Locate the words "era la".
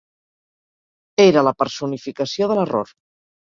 1.27-1.55